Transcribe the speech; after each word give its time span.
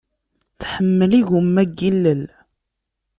Tḥemmel 0.59 1.11
igumma 1.19 1.63
n 1.67 1.71
yilel. 1.77 2.23